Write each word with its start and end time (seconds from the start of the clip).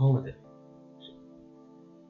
කෝමද 0.00 0.28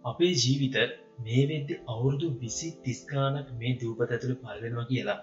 අපේ 0.04 0.32
ජීවිත 0.36 0.76
මේ 1.20 1.42
වෙද්දි 1.48 1.74
අවුරුදු 1.88 2.28
විසි 2.40 2.68
තිස්කානක් 2.84 3.48
මේ 3.56 3.72
දූපත 3.80 4.08
ඇතුළ 4.08 4.34
පල්වෙනවා 4.42 4.86
කියලා 4.86 5.18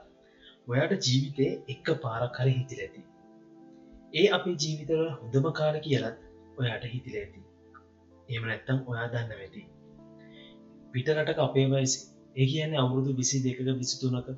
ඔයාට 0.67 1.05
ජීවිතය 1.05 1.45
එක්ක 1.67 1.87
පාරක් 2.03 2.39
හරි 2.39 2.53
හිතිල 2.53 2.81
ඇති. 2.83 3.01
ඒ 4.13 4.27
අපේ 4.29 4.55
ජීවිතවල 4.57 5.03
හොඳම 5.13 5.47
කාල 5.53 5.79
කියලත් 5.81 6.19
ඔයාට 6.57 6.85
හිතිල 6.87 7.15
ඇති. 7.15 7.41
එම 8.29 8.43
නැත්තම් 8.43 8.79
ඔයා 8.85 9.07
දන්න 9.09 9.33
වෙති. 9.35 9.63
පිටරටක 10.93 11.41
අපේ 11.41 11.67
වයසි 11.71 11.99
ඒ 12.35 12.47
කියන්නේ 12.47 12.83
අවුරුදු 12.83 13.17
විසි 13.17 13.43
දෙකක 13.43 13.61
විසිතුනක 13.75 14.31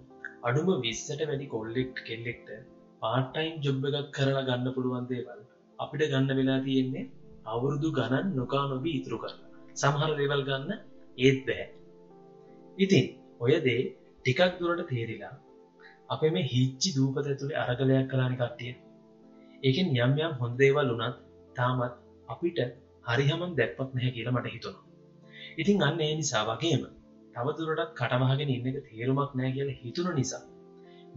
අඩුම 0.43 0.69
විස්සට 0.81 1.23
වැඩි 1.23 1.47
කොල්ලෙක්් 1.47 2.03
කෙල්ලෙක්ට 2.05 2.49
පාටයිම් 3.01 3.55
ජොබ් 3.61 3.87
එකක් 3.91 4.11
කරලා 4.15 4.47
ගන්න 4.47 4.75
පුළුවන් 4.75 5.07
දේවල් 5.07 5.41
අපිට 5.79 6.11
ගන්න 6.11 6.39
වෙලා 6.39 6.59
තියෙන්නේ 6.63 7.05
අවුරුදු 7.51 7.89
ගණන් 7.91 8.27
නොකා 8.35 8.65
නොබී 8.71 8.95
ඉතුරු 8.99 9.17
කරලා 9.21 9.47
සමහර 9.75 10.11
දේවල් 10.19 10.41
ගන්න 10.47 10.71
ඒත් 11.17 11.39
බෑ. 11.47 11.65
ඉතින් 12.77 13.05
ඔය 13.39 13.53
දේ 13.67 13.81
ටිකක් 14.19 14.59
දුරට 14.59 14.83
තේරිලා 14.89 15.33
අප 16.09 16.21
මේ 16.35 16.49
හිච්චි 16.51 16.89
දූපත 16.97 17.25
ඇතුළේ 17.25 17.59
අරගලයක් 17.63 18.07
කලානි 18.11 18.37
කට්ටිය. 18.41 18.73
ඒකෙන් 19.63 19.87
යම් 19.95 20.13
යම් 20.19 20.33
හොඳ 20.41 20.55
දේවල් 20.61 20.91
වනත් 20.91 21.17
තාමත් 21.55 21.95
අපිට 22.29 22.59
හරිහමන් 23.05 23.57
දැක්පත් 23.59 23.89
නැහැ 23.95 24.15
කියලා 24.15 24.35
මට 24.35 24.53
හිතුණු. 24.55 24.79
ඉතින් 25.57 25.83
අන්න 25.87 26.01
ඒ 26.05 26.13
නිසා 26.15 26.43
වගේම 26.49 26.83
තවදුරටත් 27.35 27.91
කටවාගෙන 27.99 28.53
ඉන්න 28.55 28.69
එක 28.69 28.77
තේරුමක් 28.87 29.31
නෑ 29.37 29.51
කියල 29.55 29.69
හිතුණු 29.81 30.11
නිසා 30.13 30.43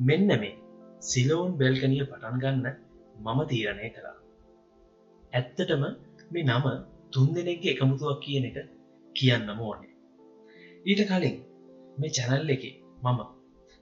මෙන්න 0.00 0.30
මේ 0.42 0.54
සිලෝන් 1.02 1.50
බෙල්කනිය 1.60 2.04
පටන් 2.04 2.40
ගන්න 2.42 2.66
මම 3.24 3.40
තීරණය 3.50 3.88
කළා. 3.96 4.16
ඇත්තටම 5.32 5.84
මේ 6.32 6.44
නම 6.44 6.66
තුන් 7.12 7.28
දෙනෙක්ගේ 7.34 7.72
එකමුතුවක් 7.74 8.20
කියන 8.24 8.44
එක 8.50 8.58
කියන්නම 9.16 9.60
ඕනේ. 9.60 9.92
ඊට 10.84 11.02
කලින් 11.08 11.36
මේ 11.98 12.14
චැනල් 12.16 12.52
එක 12.54 12.64
මම 13.02 13.20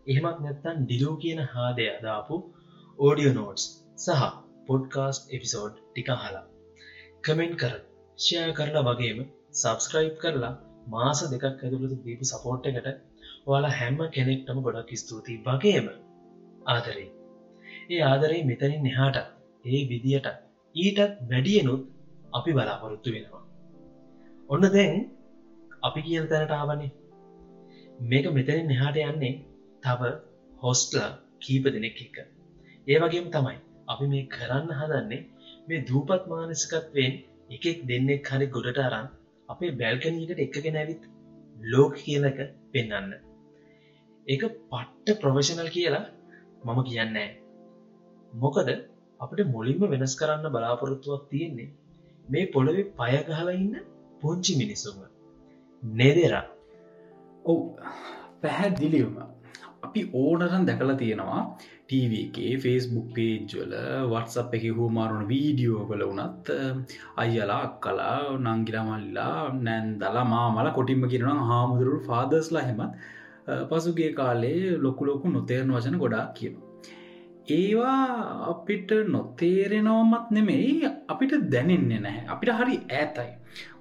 එහෙමත් 0.07 0.39
නැත්තන් 0.45 0.79
ඩිලෝ 0.81 1.15
කියන 1.23 1.41
හාදය 1.53 1.87
අදාපු 1.91 2.37
ඕඩියෝ 2.99 3.35
නෝට්ස් 3.35 3.65
සහ 3.99 4.25
පොඩ්කාස්ට් 4.67 5.31
එපිසෝඩ් 5.37 5.75
ටික 5.83 6.11
හලා 6.23 6.45
කමෙන්ට් 7.25 7.55
කර 7.61 7.75
ෂය 8.19 8.43
කරලා 8.59 8.85
වගේම 8.89 9.19
සබස්ක්‍රයිබ් 9.55 10.17
කරලා 10.23 10.55
මාස 10.87 11.21
දෙකක් 11.33 11.45
ඇතුළතු 11.47 11.97
දීපු 12.05 12.25
සපෝට් 12.25 12.69
එකට 12.71 12.89
ඔයාලා 13.47 13.73
හැම්ම 13.73 14.01
කෙනෙක්ටම 14.11 14.59
ගොඩක් 14.67 14.91
ස්තුතියි. 14.97 15.43
වගේම 15.47 15.87
ආදරේ. 16.67 17.09
ඒ 17.91 18.03
ආදරේ 18.03 18.43
මෙතනින් 18.45 18.91
එහාට 18.91 19.19
ඒ 19.65 19.81
විදියට 19.91 20.29
ඊටත් 20.75 21.01
වැඩියනුත් 21.31 21.83
අපි 22.33 22.51
බලාපොරොත්තු 22.53 23.15
වෙනවා. 23.15 23.43
ඔන්න 24.49 24.67
දැන් 24.69 24.93
අපි 25.83 26.01
කියල් 26.03 26.27
තැනට 26.27 26.53
ආවනේ. 26.53 26.91
මේක 28.03 28.27
මෙතනින් 28.33 28.71
එහාට 28.71 29.01
යන්නේ 29.03 29.35
තව 29.83 30.13
හොස්ටල 30.63 31.01
කීප 31.41 31.65
දෙනෙක් 31.69 31.99
එක්ක. 32.01 32.17
ඒ 32.87 32.99
වගේම 32.99 33.27
තමයි 33.31 33.57
අපි 33.89 34.05
මේ 34.07 34.29
කරන්න 34.29 34.71
හදන්නේ 34.79 35.23
මේ 35.69 35.85
දූපත් 35.85 36.23
මානසිකත්වයෙන් 36.27 37.15
එකෙක් 37.51 37.79
දෙන්නෙක් 37.87 38.31
හරි 38.31 38.47
ගොඩට 38.49 38.81
අරන් 38.81 39.09
අපේ 39.49 39.73
බැල්කනීකට 39.73 40.41
එකගෙන 40.41 40.77
ඇවිත් 40.77 41.03
ලෝක 41.57 41.95
කියලක 41.99 42.39
පෙන්න්න 42.73 43.13
ඒක 44.27 44.43
පට්ට 44.71 45.21
ප්‍රොෆෙෂනල් 45.21 45.71
කියලා 45.71 46.07
මම 46.65 46.81
කියන්නෑ 46.85 47.29
මොකද 48.33 48.71
අපට 49.21 49.41
මුලින්ම 49.49 49.83
වෙනස් 49.93 50.15
කරන්න 50.17 50.55
බලාපොරොත්තුවක් 50.55 51.25
තියෙන්නේ 51.31 51.69
මේ 52.31 52.47
පොළොවෙ 52.47 52.83
පයගහලා 52.97 53.57
ඉන්න 53.57 53.75
පුංචි 54.21 54.55
මිනිස්සුම. 54.57 54.97
නෙදෙරා. 55.83 56.47
ඔව්. 57.45 57.61
පැහැදිලිවම 58.41 59.17
අපි 59.83 60.01
ඕනරන් 60.15 60.65
දැකලා 60.67 60.97
තියෙනවා 60.97 61.43
ටව 61.83 62.13
එකේ 62.19 62.53
ෆෙස්බුක් 62.57 63.07
පේජ්වල 63.17 63.75
වත්සප් 64.11 64.53
එක 64.55 64.65
හූමාරුණ 64.77 65.25
වීඩියෝ 65.25 65.85
කළ 65.85 66.05
වනත් 66.11 66.59
අයියලා 67.17 67.61
අක්කලා 67.61 68.17
නංගිරමල්ලා 68.39 69.37
නැන්දලා 69.61 70.27
මාමල 70.27 70.71
කොටින්ම 70.71 71.07
කිරෙන 71.09 71.43
හාමුදුරු 71.51 72.01
ෆාදස්ලා 72.09 72.67
හෙමත් 72.69 72.99
පසුගේ 73.69 74.11
කාලේ 74.15 74.59
ලොකු 74.79 75.03
ලොකු 75.05 75.27
නොතේරන 75.29 75.73
වචන 75.73 75.99
ගොඩා 75.99 76.27
කියනවා. 76.33 76.70
ඒවා 77.51 78.01
අපිට 78.53 78.91
නොතේරෙනවමත් 79.15 80.27
නෙමෙයි 80.37 80.73
අපිට 81.13 81.33
දැනෙන්නේ 81.53 82.01
නැහැ. 82.07 82.25
අපිට 82.35 82.51
හරි 82.61 82.77
ඇතයි 82.99 83.31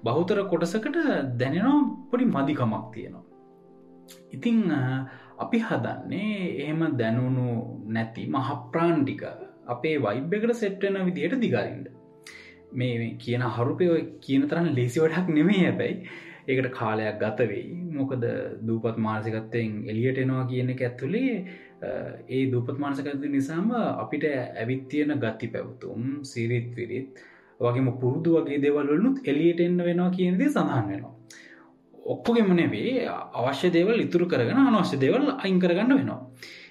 බහුතර 0.04 0.40
කොටසකට 0.52 0.96
දැනෙනවා 1.40 1.80
පොඩි 2.10 2.26
මදිකමක් 2.34 2.86
තියෙනවා. 2.94 3.24
ඉතිං 4.36 4.58
අපි 5.44 5.58
හදන්නේ 5.68 6.34
එහෙම 6.62 6.82
දැනුණු 7.00 7.46
නැති 7.94 8.26
මහප්‍රාන්්ටික 8.34 9.22
අපේ 9.74 9.96
වයිබ් 10.04 10.34
එකට 10.36 10.54
සෙට්ටන 10.62 10.98
විදියට 11.08 11.36
දිගරින්ට 11.44 11.86
මේ 12.72 13.14
කියන 13.22 13.44
හරුපය 13.56 13.86
කියන 14.24 14.42
තරන්න 14.50 14.74
ලේසි 14.78 15.00
වඩක් 15.04 15.36
නෙමේ 15.38 15.62
හැබැයි. 15.62 15.96
ඒකට 16.50 16.70
කාලයක් 16.72 17.18
ගතවෙයි 17.18 17.66
මොකද 17.92 18.24
දූපත් 18.62 18.96
මානසිකත්තයෙන් 18.98 19.72
එලියට 19.86 20.18
එනවා 20.18 20.44
කියන 20.46 20.70
එක 20.70 20.82
ඇත්තුලේ 20.82 21.34
ඒ 22.28 22.42
දූපත් 22.46 22.78
මානසකත 22.78 23.26
නිසාම 23.28 23.68
අපිට 23.74 24.24
ඇවිත්තියන 24.30 25.12
ගති 25.18 25.48
පැවතුම් 25.48 26.08
සිරිත් 26.24 26.70
විරිත් 26.74 27.22
වගේම 27.60 27.88
පුරුදු 27.96 28.36
වගේ 28.36 28.60
දෙවල්ලනුත් 28.60 29.16
එලියට 29.24 29.60
එන්න 29.60 29.78
වෙනවා 29.80 30.10
කියනදේ 30.10 30.48
සඳහන් 30.48 30.86
වෙනවා. 30.88 31.14
ඔක්කොගෙම 32.06 32.50
නෙවේ 32.54 33.06
අවශ්‍ය 33.34 33.70
දේවල් 33.70 33.98
ඉතුරු 33.98 34.26
කරගෙන 34.26 34.60
අනවශ්‍ය 34.62 34.96
දේවල් 34.96 35.26
අයින් 35.34 35.58
කරගන්න 35.58 35.92
වෙනවා. 35.92 36.20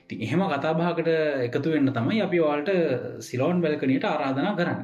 ති 0.07 0.15
එහෙම 0.17 0.41
කතාභාකට 0.47 1.09
එකතු 1.47 1.69
වෙන්න 1.69 1.91
තමයි 1.91 2.21
අපි 2.21 2.39
වාල්ට 2.39 2.69
සිලෝන් 3.21 3.61
බැලකනයට 3.61 4.05
ආරාධනා 4.05 4.55
කරන්න. 4.55 4.81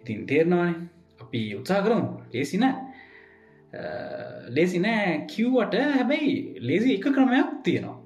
ඉතින් 0.00 0.26
තේරනවාන 0.26 0.74
අපි 1.20 1.40
උත්සා 1.54 1.80
කරමු. 1.82 2.08
ලේසි 2.32 2.58
නෑ. 2.58 2.89
ලේසි 4.48 4.78
නෑ 4.78 5.26
කිව්වට 5.26 5.74
හැබැයි 5.92 6.60
ලේසි 6.60 6.94
එක 6.94 7.06
ක්‍රමයක් 7.08 7.50
තියෙනවා. 7.64 7.98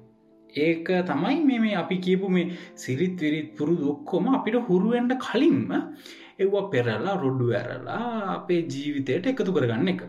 ඒක 0.55 0.87
තමයි 1.07 1.39
මේ 1.43 1.59
මේ 1.59 1.75
අපි 1.75 1.97
කියපු 1.97 2.29
මේ 2.29 2.51
සිරිත් 2.75 3.19
විරිත් 3.19 3.49
පුරුදු 3.57 3.91
ඔක්කොම 3.93 4.27
අපිට 4.35 4.55
හුරුවෙන්ට 4.67 5.17
කලින්ම 5.19 5.73
එව්වා 6.39 6.69
පෙරලා 6.71 7.17
රොඩ්ඩු 7.17 7.51
ඇරලා 7.51 8.05
අපේ 8.37 8.61
ජීවිතයට 8.67 9.27
එකතු 9.27 9.51
කරගන්න 9.51 9.89
එක. 9.89 10.01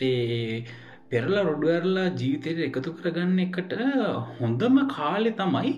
ඒ 0.00 0.64
පෙරලා 1.10 1.44
රොඩුවරලා 1.44 2.08
ජීවිතයට 2.12 2.60
එකතු 2.68 2.90
කරගන්න 2.92 3.38
එකට 3.38 3.72
හොඳම 4.36 4.76
කාලෙ 4.88 5.30
තමයි 5.32 5.72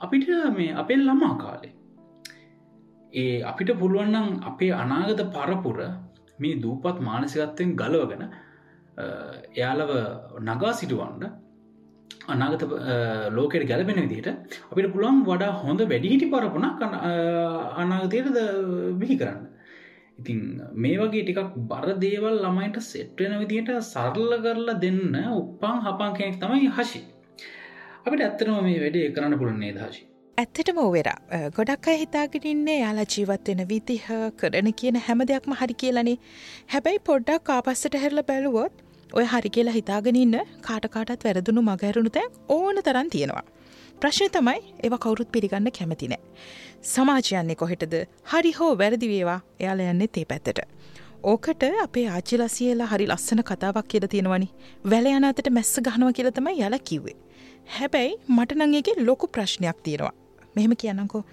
අපිට 0.00 0.28
මේ 0.56 0.72
අපේ 0.74 0.98
ළමා 0.98 1.34
කාලේ. 1.38 1.72
ඒ 3.12 3.36
අපිට 3.42 3.70
පුළුවන්නම් 3.78 4.28
අපේ 4.42 4.72
අනාගත 4.74 5.22
පරපුර 5.34 5.78
මේ 6.38 6.60
දූපත් 6.62 6.98
මානසිකත්වයෙන් 7.00 7.72
ගලවගෙන 7.74 8.24
එයාලව 8.98 9.90
නගා 10.46 10.72
සිටුවන්ට 10.80 11.24
අනාගත 12.28 12.62
ලෝකෙට 13.36 13.66
ගැලපෙන 13.70 14.00
විදිට 14.04 14.28
අපිට 14.70 14.88
පුළුවන් 14.94 15.20
වඩා 15.28 15.52
හොඳ 15.62 15.80
වැඩිහිටි 15.92 16.30
පරපුුණක් 16.32 16.80
අනාගතයට 17.82 18.30
බිහි 19.02 19.16
කරන්න. 19.20 19.44
ඉතින් 20.20 20.40
මේ 20.82 20.96
වගේ 21.00 21.22
ටිකක් 21.24 21.54
බර 21.70 21.88
දේවල් 22.04 22.40
ළමයිට 22.44 22.80
සෙට්වෙන 22.90 23.34
විදිට 23.42 23.70
සරල්ල 23.90 24.32
කරලා 24.44 24.80
දෙන්න 24.84 25.16
උප්පං 25.32 25.78
හපන් 25.86 26.18
කෙනෙක් 26.18 26.38
තමයි 26.42 26.70
හශි 26.78 27.02
අපිට 28.06 28.26
ඇත්තනම 28.26 28.60
මේ 28.66 28.78
වැඩේ 28.84 29.12
කරන්න 29.16 29.38
පුළුවන්නේ 29.40 29.74
දහශි 29.78 30.02
ඇත්තටම 30.38 30.80
ඕවෙරා 30.84 31.50
ගොඩක් 31.58 31.86
අය 31.92 31.98
හිතාගෙනන්නේ 32.00 32.78
යාලා 32.78 33.06
ජීවත්වෙන 33.14 33.62
විදිහ 33.70 34.02
කරන 34.40 34.72
කියන 34.80 34.98
හැම 35.06 35.22
දෙයක්ම 35.30 35.54
හරි 35.60 35.78
කියලනේ. 35.82 36.16
හැබැයි 36.72 37.06
පොඩ්ඩක් 37.10 37.46
කාපස්සට 37.50 38.00
හැරල 38.02 38.22
බැලුවොත් 38.30 38.82
ඔය 39.16 39.24
හරි 39.32 39.50
කියලා 39.56 39.74
හිතාගෙනන්න 39.76 40.34
කාටකාටත් 40.66 41.22
වැරදුණු 41.26 41.62
මගැරුණු 41.68 42.10
තැන් 42.16 42.30
ඕන 42.56 42.80
තරන් 42.86 43.10
තියෙනවා. 43.14 43.44
ප්‍රශ්න 44.00 44.30
තමයි 44.32 44.60
ඒව 44.84 44.94
කවුරුත් 45.04 45.30
පිළිගන්න 45.34 45.70
කැමතිනෑ. 45.78 46.20
සමාජයන්නේ 46.92 47.56
කොහෙටද 47.62 47.94
හරි 48.32 48.52
හෝ 48.58 48.72
වැරදි 48.82 49.08
වේවා 49.12 49.38
එයාල 49.60 49.80
යන්නේ 49.84 50.08
තේ 50.16 50.24
පැත්තට. 50.32 50.60
ඕකට 51.32 51.64
අපේ 51.84 52.04
ආචිලසියලා 52.16 52.90
හරි 52.92 53.06
ලස්සන 53.06 53.42
කතාවක් 53.50 53.88
කියල 53.94 54.06
තියෙනවනි 54.14 54.48
වැල 54.92 55.08
යනතට 55.12 55.48
මැස්ස 55.58 55.80
ගහනව 55.86 56.12
කියලතම 56.18 56.52
යල 56.52 56.78
කිව්වේ. 56.90 57.16
හැබැයි 57.76 58.12
මටනංගේ 58.36 58.96
ලොකු 59.08 59.32
ප්‍රශ්නයක් 59.36 59.82
තියෙනවා. 59.88 60.14
මෙහෙම 60.56 60.76
කියන්නකෝ 60.82 61.24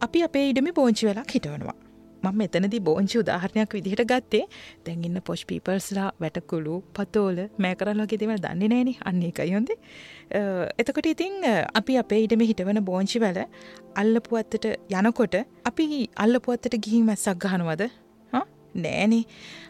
අපි 0.00 0.26
අපේ 0.28 0.44
ඉඩමි 0.50 0.76
බෝංචි 0.78 1.06
වෙලා 1.06 1.28
හිටවනවා. 1.34 1.78
මම 2.22 2.36
මෙතනදි 2.40 2.78
බෝංචි 2.88 3.16
උදාහරණයක් 3.22 3.72
විදිහට 3.76 4.04
ගත්තේ. 4.10 4.44
දැන්ඉන්න 4.86 5.22
පොෂ් 5.28 5.42
පීපර්ස්ලා 5.50 6.08
වැටකුළු 6.22 6.74
පතෝල 6.96 7.38
මෑකරල්ලගේ 7.64 8.20
දෙවල් 8.22 8.38
දන්නේ 8.44 8.68
නෑන 8.72 8.92
අන්නේ 9.10 9.32
එකයොන්ද 9.32 9.70
එතකොට 10.82 11.08
ඉතිං 11.14 11.34
අපි 11.80 11.98
අපේ 12.02 12.20
ඉඩම 12.26 12.44
හිටවන 12.50 12.80
බෝංචි 12.90 13.20
වැල 13.24 13.42
අල්ලපුවත්තට 14.02 14.66
යනකොට 15.00 15.36
අපි 15.70 15.86
අල්ලපුවත්තට 16.24 16.78
ගිහිම 16.86 17.12
සක් 17.16 17.36
ගහනුවද? 17.44 17.84
නෑනේ. 18.74 19.24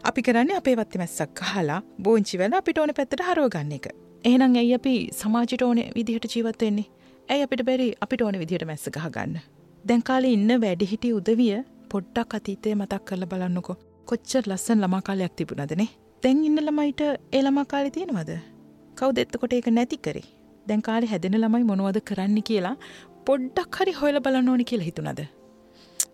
අපි 0.08 0.22
කරන්නේ 0.22 0.56
අපේ 0.60 0.76
වත්ති 0.80 0.98
මැස්සක් 1.02 1.40
හලා 1.52 1.80
බෝංචි 2.06 2.38
වෙල 2.38 2.52
අපිට 2.60 2.78
ඕන 2.78 2.92
පැත්තට 2.98 3.22
හරෝ 3.28 3.48
ගන්න 3.54 3.72
එක. 3.78 3.86
එහෙනම් 4.24 4.54
ඇයි 4.60 4.74
අපි 4.74 4.94
සමාජිට 5.20 5.62
ඕන 5.66 5.78
විදිහට 5.96 6.26
ජීවත්වෙන්නේ 6.34 6.86
ඇයි 7.28 7.42
අපිට 7.46 7.62
බැරි 7.68 7.88
අපිට 8.04 8.22
ඕන 8.22 8.38
විදිහට 8.42 8.66
මැස්ස 8.70 8.86
ගහ 8.96 9.08
ගන්න 9.16 9.40
දැන්කාලේ 9.84 10.32
ඉන්න 10.36 10.52
වැඩිහිටි 10.64 11.10
උදවිය 11.18 11.56
පොඩ්ඩක් 11.92 12.36
අතීතය 12.38 12.74
මතක් 12.74 13.02
කරල 13.08 13.24
බලන්නකො. 13.32 13.74
කොච්චර් 14.08 14.44
ලස්සන් 14.50 14.78
ළමාකාලයක් 14.84 15.34
තිබුණදනේ 15.38 15.88
තැන් 16.22 16.44
ඉන්න 16.48 16.62
ළමයිට 16.66 17.00
ඒ 17.04 17.42
ළමාකාලි 17.42 17.90
තියෙනවද? 17.96 18.32
කවු 18.98 19.10
දෙත්තකොට 19.18 19.52
ඒක 19.56 19.68
නැති 19.78 19.98
කරේ? 20.06 20.26
දැන්කාලි 20.66 21.12
හැදෙන 21.12 21.38
ළමයි 21.42 21.68
මොනවද 21.70 22.00
කරන්න 22.08 22.42
කියලා 22.48 22.74
පොඩ්ඩක් 23.28 23.78
හරි 23.80 23.94
හොයල 24.00 24.18
බලන්න 24.24 24.52
ඕනි 24.52 24.68
කියලා 24.70 24.88
හිතුනද 24.90 25.22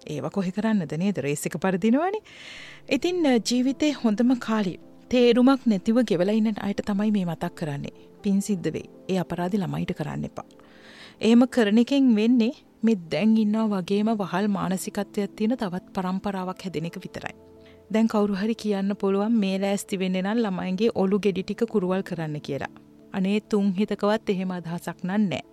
ඒව 0.06 0.26
කොහෙ 0.34 0.50
කරන්නද 0.56 0.92
නේද? 1.02 1.18
රේසික 1.24 1.56
පරදිනවනි. 1.62 2.20
ඉතින් 2.96 3.24
ජීවිතේ 3.48 3.92
හොඳම 4.02 4.30
කාලි 4.46 4.74
තේරුමක් 5.10 5.66
නැතිව 5.66 5.98
ගෙවලයින්න 6.10 6.62
අයට 6.68 6.80
තමයි 6.88 7.10
මේ 7.16 7.26
මතක් 7.26 7.54
කරන්නේ. 7.54 7.94
පින් 8.22 8.40
සිද්ධ 8.42 8.72
වේ 8.74 8.88
ඒ 9.08 9.18
අපරාධි 9.24 9.60
ළමයිට 9.62 9.92
කරන්න 9.98 10.24
එපා. 10.30 10.48
ඒම 11.20 11.46
කරන 11.54 11.78
එකෙන් 11.84 12.16
වෙන්නේ 12.16 12.54
මෙ 12.82 12.94
දැන් 13.12 13.36
ඉන්නවා 13.36 13.68
වගේම 13.72 14.08
වහල් 14.18 14.46
මානසිකත්වයක් 14.48 15.32
තියෙන 15.36 15.54
තවත් 15.56 15.86
පරම්පරාවක් 15.94 16.60
හැදෙන 16.64 16.86
එක 16.88 16.98
විතරයි. 17.04 17.34
දැන් 17.92 18.08
කවුරුහරි 18.08 18.54
කියන්න 18.54 18.94
පුළුවන් 19.00 19.38
මේ 19.42 19.56
ලෑස්ති 19.58 19.98
වෙන්න 20.02 20.18
නම් 20.20 20.42
ළමයින්ගේ 20.44 20.90
ඔලු 20.94 21.18
ගෙඩිටික 21.18 21.64
කුරුවල් 21.72 22.02
කරන්න 22.02 22.40
කියලා. 22.40 22.72
අනේ 23.12 23.40
තුන් 23.40 23.72
හිතකවත් 23.78 24.30
එහෙම 24.30 24.50
අදහසක් 24.50 24.98
නන්නෑ. 25.04 25.44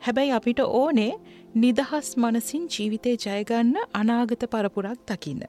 හැබැයි 0.00 0.36
අපිට 0.38 0.60
ඕනේ 0.60 1.12
නිදහස් 1.54 2.08
මනසින් 2.16 2.68
ජීවිතය 2.74 3.16
ජයගන්න 3.16 3.74
අනාගත 3.94 4.44
පරපුරක් 4.52 5.00
දකින්න. 5.08 5.42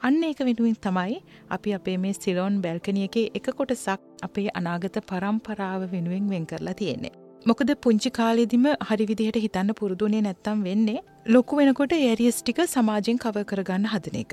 අන්න 0.00 0.24
ඒක 0.24 0.40
වෙනුවෙන් 0.48 0.76
තමයි 0.84 1.22
අපි 1.50 1.74
අපේ 1.74 1.98
මේ 1.98 2.14
සිලෝන් 2.14 2.62
බැල්කනියගේ 2.62 3.30
එක 3.34 3.48
කොටසක් 3.58 4.00
අපේ 4.22 4.50
අනාගත 4.54 5.06
පරම්පරාව 5.10 5.90
වෙනුවෙන් 5.92 6.30
වෙන් 6.30 6.46
කරලා 6.46 6.74
තියෙන්නේ. 6.74 7.27
මොකද 7.46 7.70
පුංචි 7.80 8.10
කාලෙදිම 8.10 8.64
හරි 8.86 9.04
විදිහට 9.06 9.36
හිතන්න 9.42 9.70
පුරුදුනේ 9.80 10.22
නැත්තම් 10.22 10.62
වෙන්නේ 10.64 11.02
ලොකු 11.26 11.58
වෙනකොට 11.58 11.92
ඒරියස් 11.92 12.38
ටික 12.40 12.60
සමාජෙන් 12.66 13.18
කව 13.24 13.44
කරගන්න 13.44 13.86
හදන 13.92 14.16
එක. 14.22 14.32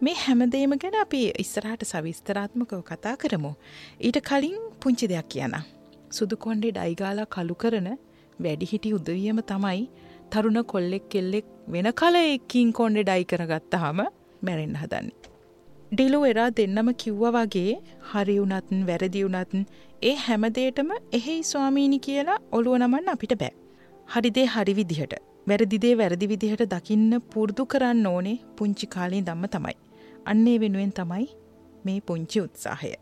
මේ 0.00 0.14
හැමදේම 0.14 0.72
ගැන 0.82 0.96
අපි 1.02 1.20
ඉස්සරහට 1.44 1.84
සවිස්තරාත්මකව 1.84 2.80
කතා 2.82 3.14
කරමු. 3.16 3.52
ඊට 4.00 4.18
කලින් 4.28 4.56
පුංචි 4.80 5.06
දෙයක් 5.06 5.28
කියන. 5.28 5.56
සුදු 6.10 6.36
කොන්්ඩේ 6.36 6.72
ඩයිගාලා 6.72 7.28
කළු 7.36 7.54
කරන 7.54 7.88
වැඩිහිටි 8.40 8.94
උදවියම 8.98 9.40
තමයි 9.44 9.84
තරුණ 10.30 10.64
කොල්ලෙක් 10.64 11.08
කෙල්ලෙක් 11.10 11.46
වෙන 11.68 11.92
කල 11.92 12.16
එක්කින් 12.16 12.72
කොන්්ඩෙ 12.72 13.02
ඩයි 13.02 13.24
කරගත්තහම 13.24 14.00
මැරෙන්න්න 14.42 14.80
හදන්නේ. 14.82 15.37
ඩිලු 15.90 16.18
එරා 16.30 16.48
දෙන්නම 16.56 16.88
කිව්ව 17.02 17.22
වගේ 17.34 17.70
හරි 18.08 18.34
වුනත්න් 18.40 18.80
වැරදි 18.88 19.20
වුනත්න් 19.26 19.60
ඒ 20.02 20.12
හැමදේටම 20.24 20.90
එහෙයි 21.12 21.44
ස්වාමීණි 21.50 21.98
කියලා 22.06 22.36
ඔළුව 22.52 22.74
නමන්න 22.78 23.08
අපිට 23.12 23.32
බෑ. 23.42 23.52
හරිදේ 24.08 24.44
හරි 24.46 24.74
විදිහට 24.78 25.14
වැරදිදේ 25.46 25.94
වැරදි 26.00 26.28
විදිහට 26.32 26.64
දකින්න 26.74 27.14
පුරුදු 27.32 27.66
කරන්න 27.66 28.06
ඕනේ 28.06 28.36
පුංචි 28.56 28.86
කාලී 28.86 29.22
දම්ම 29.22 29.48
තමයි. 29.48 29.76
අන්නේ 30.26 30.56
වෙනුවෙන් 30.60 30.92
තමයි 30.92 31.26
මේ 31.84 32.00
පුංචි 32.02 32.40
උත්සාහය. 32.40 32.92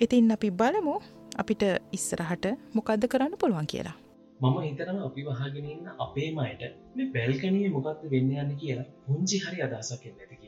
ඉතින් 0.00 0.32
අපි 0.32 0.50
බලමු 0.52 0.96
අපිට 1.36 1.64
ඉස්සරහට 1.92 2.46
මොකක්ද 2.74 3.04
කරන්න 3.06 3.36
පුළුවන් 3.38 3.66
කියලා. 3.66 3.96
මම 4.40 4.56
හිතනම 4.62 4.98
අපි 5.08 5.22
වහගෙනන්න 5.24 5.92
අපේම 5.98 6.38
අයට 6.38 6.64
මේ 6.94 7.10
බැල්කනයේ 7.14 7.70
මොකක්ද 7.70 8.10
වෙන්න 8.12 8.32
යන්න 8.38 8.56
කියලා 8.56 8.88
පුංචි 9.06 9.44
හරි 9.44 9.62
අදහසක් 9.62 10.02
නැති 10.08 10.36
කියලා. 10.36 10.43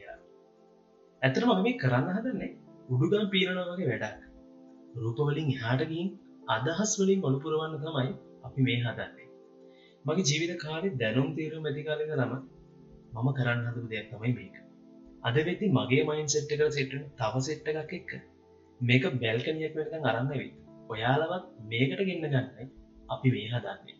ඇතරම 1.23 1.51
මේ 1.59 1.79
කරන්න 1.79 2.09
හදන්නේ 2.17 2.51
උඩුගම් 2.89 3.29
පීරණවගේ 3.33 3.89
වැඩක්. 3.93 4.21
රූපවලින් 4.97 5.49
හාටගින් 5.61 6.09
අදහස් 6.49 6.93
වලින් 7.01 7.25
ඔළුපුරුවන්න 7.29 7.79
තමයි 7.81 8.11
අපි 8.47 8.67
මේ 8.67 8.77
හදන්නේ. 8.83 9.27
මගේ 10.05 10.27
ජීවිත 10.29 10.53
කාලෙ 10.65 10.89
දැනුම් 11.03 11.31
තීරු 11.37 11.63
මැතිකාලද 11.65 12.13
නම 12.19 12.35
මම 13.15 13.29
කරන්න 13.39 13.65
හදපු 13.67 13.87
දෙයක් 13.93 14.07
තමයි 14.13 14.33
මේක. 14.39 14.57
අද 15.23 15.37
වෙති 15.49 15.73
මගේ 15.79 16.05
මයින් 16.11 16.31
සෙට්ට 16.35 16.55
කර 16.55 16.71
සෙට්ටන 16.71 17.09
තව 17.19 17.43
සෙට්ට 17.49 17.73
එකක් 17.75 17.97
එක්ක 17.99 18.13
මේක 18.81 19.05
බැල්කනියක් 19.23 19.75
වෙනකං 19.79 20.09
අරන්නවෙත් 20.11 20.55
ඔයාලවත් 20.93 21.51
මේකට 21.71 22.07
ගෙන්න්න 22.09 22.31
ගන්නයි 22.31 22.71
අපි 23.09 23.35
මේ 23.35 23.51
හදන්නේ. 23.53 23.99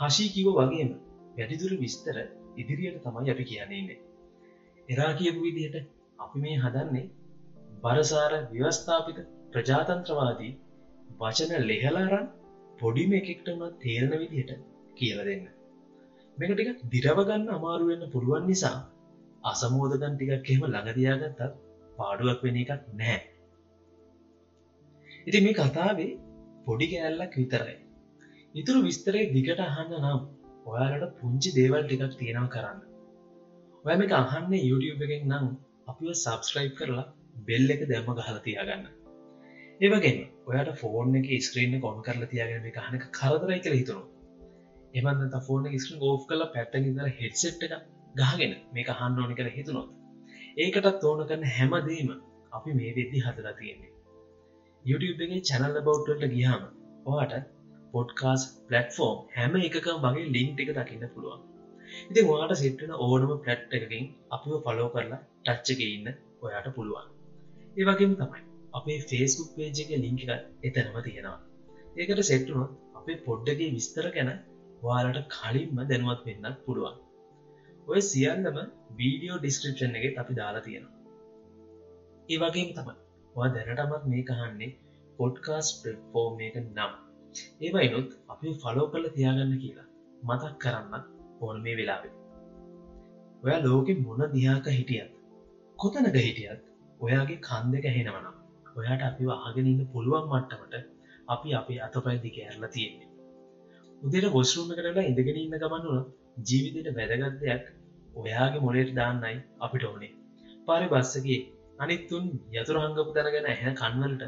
හශී 0.00 0.30
කිව 0.34 0.52
වගේම 0.60 0.92
වැඩිදුර 1.38 1.72
විස්තර 1.78 2.22
ඉදිරියට 2.56 3.02
තමයි 3.04 3.34
අපි 3.34 3.50
කියන්නේන්නේ. 3.50 4.00
එරා 4.88 5.12
කියපු 5.18 5.48
විදිහට 5.48 6.00
අපි 6.22 6.42
මේ 6.44 6.56
හදන්නේ 6.56 7.06
බරසාර 7.82 8.32
ව්‍යවස්ථාපිත 8.50 9.18
ප්‍රජාතන්ත්‍රවාදී 9.52 10.52
වචන 11.20 11.66
ලෙහලාරන් 11.68 12.26
පොඩිම 12.78 13.12
එකෙක්ටම 13.12 13.60
තේරණ 13.80 14.14
විදිහට 14.22 14.52
කියල 14.96 15.18
දෙන්න. 15.22 15.44
මේක 16.38 16.52
ටික 16.52 16.80
දිරවගන්න 16.92 17.46
අමාරුවෙන්න 17.50 18.10
පුළුවන් 18.12 18.46
නිසා 18.46 18.78
අසමෝදකන් 19.44 20.14
ටිකක් 20.14 20.32
එහෙම 20.46 20.64
ළඟදයාගත්තත් 20.66 21.40
පාඩුවක් 21.96 22.40
වෙන 22.44 22.58
එකක් 22.58 22.82
නෑ. 22.94 23.20
ඉති 25.26 25.38
මේ 25.40 25.58
කතාවේ 25.60 26.12
පොඩි 26.66 26.86
කෑල්ලක් 26.90 27.34
විතරයි 27.36 27.76
ඉතුරු 28.54 28.78
විස්තරේ 28.82 29.28
දිගට 29.30 29.60
අහන්න 29.62 29.92
නම් 29.96 30.20
ඔයාලට 30.66 31.12
පුංචි 31.18 31.50
දේවල් 31.54 31.84
ටිකක් 31.84 32.16
තියෙනව 32.18 32.48
කරන්න 32.54 32.80
ඔය 33.84 33.94
මේක 33.96 34.12
අහන්න 34.14 34.52
YouTube 34.60 35.04
එකෙන් 35.06 35.22
නම් 35.30 35.46
අපිව 35.86 36.10
සබස්ක්‍රයිබ් 36.14 36.74
කරලා 36.78 37.04
බෙල් 37.46 37.72
එක 37.74 37.80
දැම්ම 37.90 38.10
ගහල 38.16 38.38
තියාගන්න. 38.44 38.84
ඒවගෙන 39.80 40.18
ඔයාට 40.48 40.70
ෆෝර්න 40.80 41.16
එක 41.20 41.28
ස්ක්‍රීන්න 41.46 41.80
කොන් 41.80 42.02
කරලා 42.02 42.28
තියාගෙන 42.28 42.62
මේ 42.64 42.74
කහනක 42.76 43.06
කරදරයි 43.12 43.60
කළ 43.60 43.78
හිතුණු 43.78 44.04
එමන්ත 44.94 45.38
ෆෝර්න 45.46 45.66
ස්ක්‍රීන් 45.76 46.04
ඕ් 46.08 46.14
කල 46.26 46.44
පැත්ත 46.54 46.76
ඉදර 46.82 47.08
හෙඩ්සෙට් 47.18 47.66
එක 47.68 47.74
ගහගෙන 48.20 48.54
මේ 48.74 48.86
අහන්න 48.94 49.22
ඕනි 49.22 49.38
කළ 49.38 49.50
හිතුනොත් 49.56 49.90
ඒකටත් 50.58 51.04
ඕන 51.04 51.24
කරන 51.28 51.48
හැමදීම 51.52 52.12
අපි 52.52 52.76
මේ 52.78 52.92
වෙද්දි 52.96 53.24
හදලා 53.26 53.54
තියෙන්නේ. 53.54 53.92
YouTube 54.84 55.24
එකගේ 55.24 55.42
චැනල් 55.48 55.80
බෞට්ට 55.86 56.28
ගියාම 56.30 56.68
ඔහට 57.10 57.38
පොඩ්කාස් 57.92 58.44
පලටෆෝර්ම් 58.66 59.24
හැම 59.36 59.58
එකකම් 59.60 60.04
වගේ 60.04 60.28
ලිංක් 60.36 60.62
එක 60.62 60.74
දකින්න 60.78 61.08
පුළුවන්. 61.14 61.42
ඉති 62.02 62.22
වාට 62.28 62.54
සිට්ටන 62.60 62.92
ඕනම 62.98 63.32
පලට් 63.38 63.76
එකකින් 63.78 64.06
අපිව 64.30 64.54
ෆලෝ 64.66 64.88
කරලා 64.94 65.20
ටච්චක 65.44 65.80
ඉන්න 65.88 66.08
ඔයාට 66.42 66.68
පුළුවන්. 66.76 67.08
ඒවගේම 67.76 68.14
තමයි 68.20 68.42
අපේ 68.74 68.98
ෆේස්බුක් 69.10 69.50
පේජ 69.56 69.82
එක 69.82 69.90
ලිංක 70.04 70.22
එක 70.26 70.32
එතනම 70.68 70.96
තියෙනවා. 71.06 71.38
ඒකට 71.96 72.22
සෙට්ටුනොත් 72.30 72.72
අපේ 72.98 73.22
පොඩ්ඩගේ 73.26 73.70
විස්තර 73.76 74.08
ගැන 74.16 74.30
වාලට 74.82 75.20
කලින්ම 75.34 75.80
දැනුවත් 75.90 76.22
වෙන්නත් 76.26 76.58
පුළුවන්. 76.66 76.96
ඔය 77.86 78.00
සියල්ලම 78.02 78.58
වීඩියෝ 78.98 79.38
ඩිස්ක්‍රපෂන් 79.38 79.96
එක 80.00 80.20
අපි 80.22 80.38
දාලා 80.40 80.66
තියෙනවා. 80.66 80.98
ඒවගේම 82.28 82.70
තමයි 82.76 82.96
වා 83.34 83.48
දැනටමත් 83.54 84.04
මේ 84.10 84.26
කහන්නේ 84.28 84.70
පොඩ්කාස් 85.18 85.68
ප්‍රෆෝර්ම් 85.80 86.44
එක 86.48 86.56
නම්. 86.60 86.92
ඒවයිනුත් 87.64 88.10
අපි 88.32 88.54
ෆලෝ 88.62 88.86
කල 88.92 89.06
තියාගන්න 89.16 89.58
කියලා 89.62 89.88
මතක් 90.28 90.54
කරන්න 90.62 91.04
ඕන 91.42 91.58
මේ 91.64 91.76
වෙලාවෙ. 91.78 92.08
ඔයා 93.42 93.60
ලෝකෙ 93.66 93.92
මොන 94.04 94.22
දිහාක 94.34 94.66
හිටියත් 94.78 95.10
කොතනක 95.78 96.16
හිටියත් 96.26 96.60
ඔයාගේ 97.00 97.38
කන් 97.46 97.70
දෙක 97.74 97.86
හෙනවනම් 97.96 98.34
ඔයාට 98.78 99.02
අපි 99.08 99.30
ආගෙනන්න 99.36 99.80
පුළුවන් 99.92 100.26
මට්ටමට 100.30 100.74
අපි 101.28 101.54
අපේ 101.60 101.80
අතපයි 101.86 102.18
දික 102.24 102.36
ඇරලා 102.40 102.70
තියෙන්නේ. 102.74 103.08
උදේට 104.02 104.34
ගොස්රුම 104.36 104.70
කරලා 104.78 105.06
ඉඳගෙන 105.10 105.40
ඉන්න 105.40 105.56
ගමන්නුන 105.62 106.04
ජීවිතයට 106.48 106.94
වැදගත් 106.98 107.40
දෙයක් 107.42 107.64
ඔයාගේ 108.14 108.62
මොලේට 108.66 108.92
දාන්නයි 108.98 109.38
අපිට 109.64 109.84
ඕනේ. 109.88 110.12
පාරි 110.66 110.86
බස්සගේ 110.92 111.40
අනිත්තුන් 111.78 112.24
යතුරහංගපු 112.56 113.10
දැනගෙන 113.16 113.48
ඇහැ 113.52 113.72
කන්වලට 113.80 114.22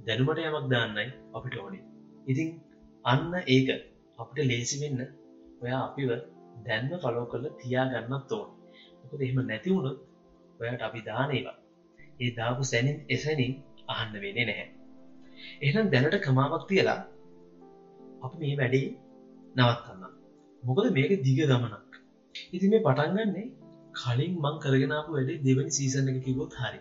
දැනුමට 0.00 0.42
යමක් 0.44 0.68
දාන්නයි 0.74 1.06
අපිට 1.36 1.56
ඕනේ. 1.62 1.82
ඉතින් 2.26 2.48
අන්න 3.04 3.32
ඒක 3.46 3.68
අපට 4.18 4.38
ලේසි 4.50 4.76
වෙන්න 4.82 5.00
ඔයා 5.62 5.80
අපිව 5.88 6.10
දැන්ම 6.66 6.92
ෆලෝ 6.98 7.26
කරල 7.26 7.46
තියා 7.60 7.86
ගන්නත් 7.88 8.32
ඕන. 8.32 8.48
මොකද 9.00 9.20
එහෙම 9.20 9.40
නැතිවුණොත් 9.44 9.98
ඔයාට 10.60 10.82
අපි 10.82 11.00
දානේවා 11.02 11.56
ඒ 12.20 12.30
දාපු 12.36 12.62
සැනින් 12.64 12.98
එසැනින් 13.08 13.54
අහන්න 13.88 14.16
වෙන්නේ 14.16 14.46
නැහැ. 14.46 14.68
එහෙනම් 15.60 15.86
දැනට 15.92 16.18
කමාවක් 16.20 16.64
තියලා 16.68 16.98
අප 18.22 18.32
මේ 18.38 18.54
වැඩේ 18.56 18.88
නවත්තන්න. 19.56 20.04
මොකද 20.62 20.86
මේක 20.90 21.12
දිග 21.22 21.40
ගමනක්. 21.42 21.90
ඉති 22.52 22.66
මේ 22.68 22.84
පටන්ගන්නේ 22.86 23.48
කලින් 23.94 24.34
මං 24.38 24.56
කරගෙනාපු 24.58 25.10
වැඩේ 25.12 25.42
දෙවනි 25.42 25.72
සීසන 25.72 26.10
එක 26.10 26.22
කිවොත් 26.24 26.54
හරි. 26.54 26.80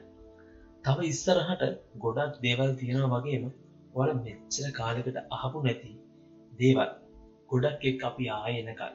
තව 0.86 0.98
ඉස්සරහට 1.06 1.64
ගොඩක් 2.00 2.36
දේවල් 2.42 2.72
තියෙනවා 2.76 3.18
වගේම 3.18 3.46
වල 3.94 4.12
මෙච්චර 4.18 4.72
කාලෙකට 4.74 5.18
අහපු 5.32 5.64
නැති 5.64 5.92
දේවල් 6.54 6.92
ගොඩක් 7.50 7.84
එක් 7.84 8.04
අපි 8.04 8.30
ආයනකල් 8.32 8.94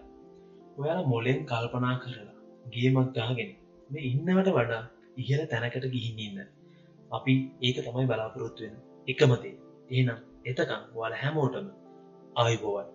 ඔයාල 0.79 1.07
මොලෙන් 1.07 1.41
කල්පනා 1.45 1.95
කරලා 1.99 2.35
ගේමක් 2.67 3.11
ගාගෙන 3.13 3.51
මේ 3.91 4.05
ඉන්නවට 4.09 4.51
වඩා 4.51 4.83
ඉහල 5.17 5.43
තැනකට 5.47 5.87
ගිහින් 5.93 6.19
ඉන්න. 6.19 6.39
අපි 7.11 7.35
ඒක 7.63 7.79
තමයි 7.79 8.07
බලාපොරොත්තුවෙන් 8.07 8.75
එකමතේ 9.09 9.55
ඒනම් 9.91 10.19
එතකම් 10.45 10.83
වල 10.95 11.15
හැමෝටම 11.23 11.69
ආයිබෝවන්. 12.37 12.94